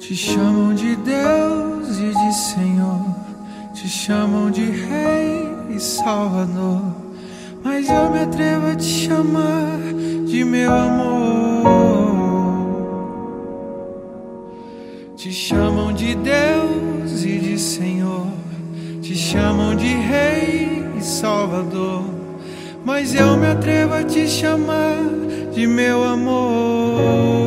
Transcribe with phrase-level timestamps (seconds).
[0.00, 3.14] Te chamam de Deus e de Senhor,
[3.74, 6.80] te chamam de Rei e Salvador,
[7.62, 9.78] mas eu me atrevo a te chamar
[10.26, 12.00] de meu amor.
[15.16, 18.26] Te chamam de Deus e de Senhor,
[19.02, 22.04] te chamam de Rei e Salvador,
[22.86, 24.96] mas eu me atrevo a te chamar
[25.52, 27.39] de meu amor.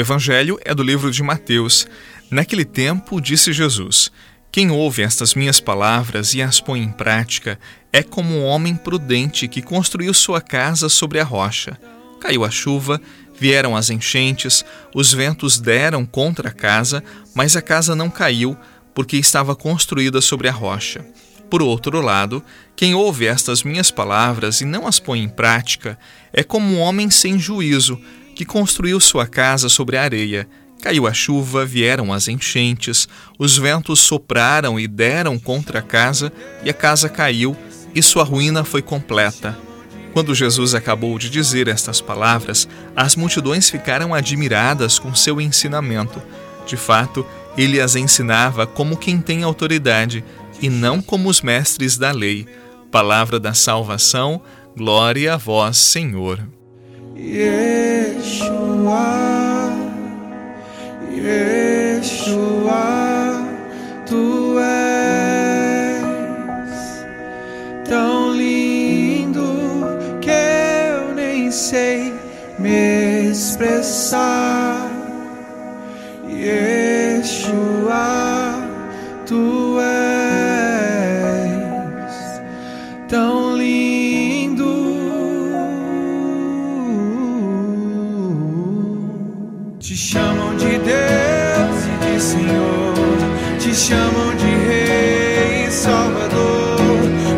[0.00, 1.86] O Evangelho é do livro de Mateus.
[2.30, 4.10] Naquele tempo, disse Jesus:
[4.50, 7.60] Quem ouve estas minhas palavras e as põe em prática
[7.92, 11.78] é como um homem prudente que construiu sua casa sobre a rocha.
[12.18, 12.98] Caiu a chuva,
[13.38, 18.56] vieram as enchentes, os ventos deram contra a casa, mas a casa não caiu,
[18.94, 21.04] porque estava construída sobre a rocha.
[21.50, 22.42] Por outro lado,
[22.74, 25.98] quem ouve estas minhas palavras e não as põe em prática
[26.32, 28.00] é como um homem sem juízo
[28.40, 30.48] que construiu sua casa sobre a areia.
[30.80, 33.06] Caiu a chuva, vieram as enchentes,
[33.38, 36.32] os ventos sopraram e deram contra a casa,
[36.64, 37.54] e a casa caiu,
[37.94, 39.58] e sua ruína foi completa.
[40.14, 46.22] Quando Jesus acabou de dizer estas palavras, as multidões ficaram admiradas com seu ensinamento.
[46.66, 47.26] De fato,
[47.58, 50.24] ele as ensinava como quem tem autoridade
[50.62, 52.46] e não como os mestres da lei.
[52.90, 54.40] Palavra da salvação,
[54.74, 56.40] glória a vós, Senhor.
[58.30, 59.74] Yeshua,
[61.10, 62.86] Yeshua,
[64.06, 65.90] tu és
[67.88, 69.50] tão lindo
[70.20, 72.14] que eu nem sei
[72.60, 74.88] me expressar.
[76.28, 78.04] Yeshua,
[79.26, 79.99] tu és
[90.30, 92.94] chamam de Deus e de Senhor,
[93.58, 96.78] te chamam de Rei e Salvador,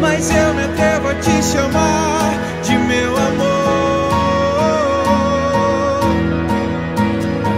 [0.00, 2.32] mas eu me atrevo a te chamar
[2.62, 4.08] de meu amor.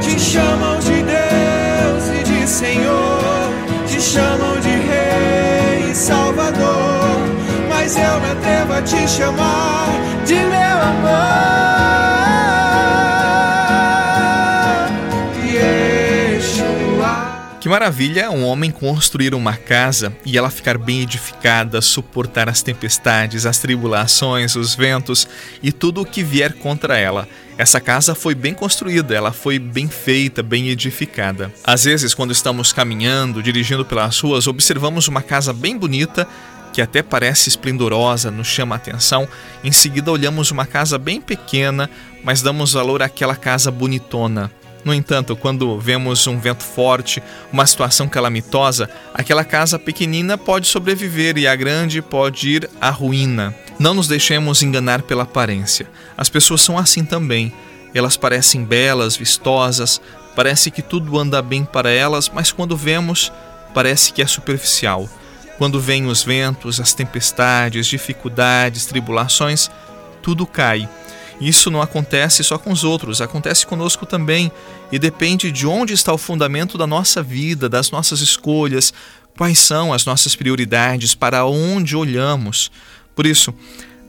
[0.00, 3.50] Te chamam de Deus e de Senhor,
[3.86, 7.20] te chamam de Rei e Salvador,
[7.68, 9.90] mas eu me atrevo a te chamar
[10.26, 10.59] de meu
[17.70, 23.58] maravilha um homem construir uma casa e ela ficar bem edificada, suportar as tempestades, as
[23.58, 25.28] tribulações, os ventos
[25.62, 27.28] e tudo o que vier contra ela.
[27.56, 31.52] Essa casa foi bem construída, ela foi bem feita, bem edificada.
[31.62, 36.26] Às vezes, quando estamos caminhando, dirigindo pelas ruas, observamos uma casa bem bonita
[36.72, 39.28] que até parece esplendorosa, nos chama a atenção.
[39.62, 41.88] Em seguida, olhamos uma casa bem pequena,
[42.24, 44.50] mas damos valor àquela casa bonitona.
[44.84, 51.36] No entanto, quando vemos um vento forte, uma situação calamitosa, aquela casa pequenina pode sobreviver
[51.36, 53.54] e a grande pode ir à ruína.
[53.78, 55.86] Não nos deixemos enganar pela aparência.
[56.16, 57.52] As pessoas são assim também.
[57.94, 60.00] Elas parecem belas, vistosas,
[60.34, 63.32] parece que tudo anda bem para elas, mas quando vemos,
[63.74, 65.08] parece que é superficial.
[65.58, 69.70] Quando vêm os ventos, as tempestades, dificuldades, tribulações,
[70.22, 70.88] tudo cai
[71.40, 74.52] isso não acontece só com os outros, acontece conosco também
[74.92, 78.92] e depende de onde está o fundamento da nossa vida, das nossas escolhas,
[79.36, 82.70] quais são as nossas prioridades, para onde olhamos.
[83.14, 83.54] Por isso,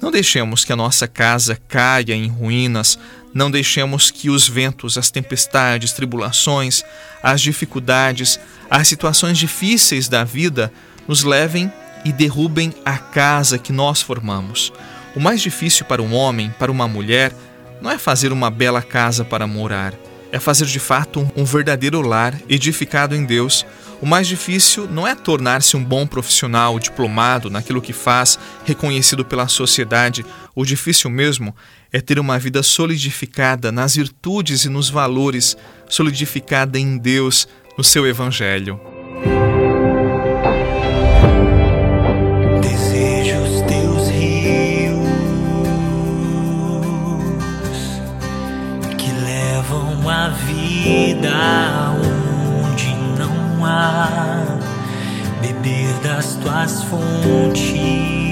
[0.00, 2.98] não deixemos que a nossa casa caia em ruínas,
[3.34, 6.84] não deixemos que os ventos, as tempestades, tribulações,
[7.22, 8.38] as dificuldades,
[8.70, 10.72] as situações difíceis da vida
[11.08, 11.72] nos levem
[12.04, 14.72] e derrubem a casa que nós formamos.
[15.16, 17.32] O mais difícil para um homem, para uma mulher,
[17.80, 19.94] não é fazer uma bela casa para morar,
[20.30, 23.64] é fazer de fato um verdadeiro lar edificado em Deus.
[24.02, 29.48] O mais difícil não é tornar-se um bom profissional, diplomado naquilo que faz, reconhecido pela
[29.48, 30.22] sociedade.
[30.54, 31.56] O difícil mesmo
[31.90, 35.56] é ter uma vida solidificada nas virtudes e nos valores,
[35.88, 37.48] solidificada em Deus,
[37.78, 38.95] no seu Evangelho.
[50.30, 51.92] Vida
[52.62, 54.44] onde não há.
[55.40, 58.25] Beber das tuas fontes,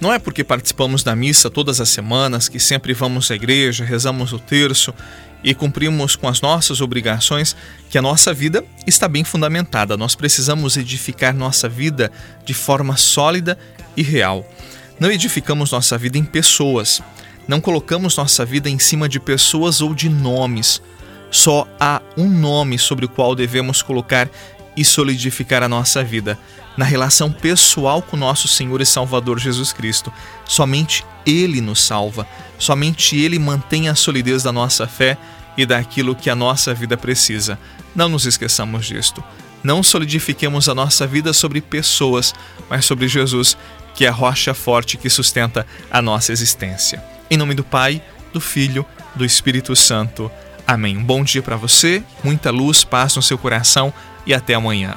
[0.00, 4.32] Não é porque participamos da missa todas as semanas, que sempre vamos à igreja, rezamos
[4.32, 4.94] o terço
[5.44, 7.54] e cumprimos com as nossas obrigações,
[7.90, 9.98] que a nossa vida está bem fundamentada.
[9.98, 12.10] Nós precisamos edificar nossa vida
[12.46, 13.58] de forma sólida
[13.94, 14.48] e real.
[14.98, 17.02] Não edificamos nossa vida em pessoas,
[17.46, 20.80] não colocamos nossa vida em cima de pessoas ou de nomes.
[21.30, 24.30] Só há um nome sobre o qual devemos colocar
[24.80, 26.38] e solidificar a nossa vida,
[26.74, 30.10] na relação pessoal com nosso Senhor e Salvador Jesus Cristo.
[30.46, 32.26] Somente Ele nos salva,
[32.58, 35.18] somente Ele mantém a solidez da nossa fé
[35.54, 37.58] e daquilo que a nossa vida precisa.
[37.94, 39.22] Não nos esqueçamos disto.
[39.62, 42.34] Não solidifiquemos a nossa vida sobre pessoas,
[42.70, 43.58] mas sobre Jesus,
[43.94, 47.04] que é a rocha forte que sustenta a nossa existência.
[47.30, 50.30] Em nome do Pai, do Filho, do Espírito Santo.
[50.66, 50.96] Amém.
[50.96, 53.92] Um bom dia para você, muita luz, paz no seu coração
[54.26, 54.96] e até amanhã.